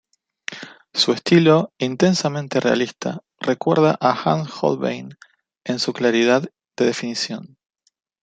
Su 0.95 1.11
estilo 1.13 1.73
intensamente 1.77 2.59
realista 2.59 3.19
recuerda 3.39 3.99
a 4.01 4.13
Hans 4.31 4.49
Holbein 4.59 5.13
en 5.63 5.77
su 5.77 5.93
claridad 5.93 6.49
de 6.75 6.85
definición. 6.87 7.59